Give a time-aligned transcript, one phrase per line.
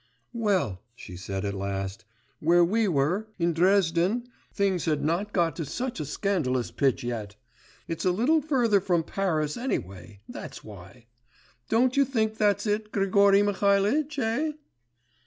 [0.33, 2.05] 'Well,' she said at last,
[2.39, 7.35] 'where we were, in Dresden, things had not got to such a scandalous pitch yet.
[7.87, 11.05] It's a little further from Paris, anyway, that's why.
[11.69, 14.53] Don't you think that's it, Grigory Mihalitch, eh?